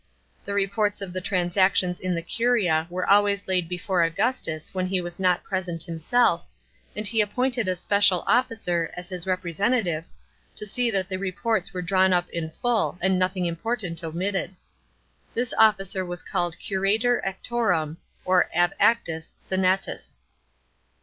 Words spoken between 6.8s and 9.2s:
and he appointed a special officer, as